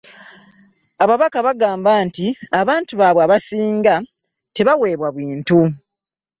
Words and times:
ababaka 1.03 1.37
bagamba 1.47 1.91
nti 2.07 2.27
abantu 2.61 2.91
baabwe 2.99 3.21
abasinga 3.25 3.95
tebaaweebwa 4.55 5.09
bintu. 5.17 5.59